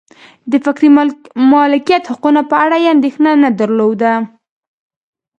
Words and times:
د 0.51 0.53
فکري 0.65 0.89
مالکیت 1.53 2.03
حقونو 2.11 2.41
په 2.51 2.55
اړه 2.65 2.77
یې 2.83 2.89
اندېښنه 2.95 3.31
نه 3.43 3.49
درلوده. 3.59 4.13